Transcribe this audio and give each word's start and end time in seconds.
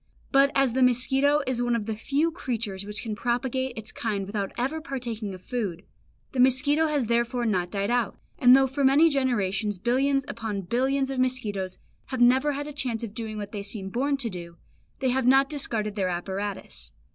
But 0.31 0.51
as 0.55 0.73
the 0.73 0.81
mosquito 0.81 1.41
is 1.45 1.61
one 1.61 1.75
of 1.75 1.85
the 1.85 1.93
few 1.95 2.31
creatures 2.31 2.85
which 2.87 3.03
can 3.03 3.15
propagate 3.15 3.77
its 3.77 3.91
kind 3.91 4.25
without 4.25 4.51
ever 4.57 4.81
partaking 4.81 5.35
of 5.35 5.43
food, 5.43 5.83
the 6.31 6.39
mosquito 6.39 6.87
has 6.87 7.05
therefore 7.05 7.45
not 7.45 7.69
died 7.69 7.91
out; 7.91 8.17
and 8.39 8.55
though 8.55 8.65
for 8.65 8.83
many 8.83 9.11
generations 9.11 9.77
billions 9.77 10.25
upon 10.27 10.61
billions 10.61 11.11
of 11.11 11.19
mosquitoes 11.19 11.77
have 12.07 12.19
never 12.19 12.53
had 12.53 12.65
a 12.65 12.73
chance 12.73 13.03
of 13.03 13.13
doing 13.13 13.37
what 13.37 13.51
they 13.51 13.61
seem 13.61 13.89
born 13.89 14.17
to 14.17 14.29
do, 14.31 14.57
they 15.01 15.09
have 15.09 15.27
not 15.27 15.51
discarded 15.51 15.95
their 15.95 16.09
apparatus. 16.09 16.93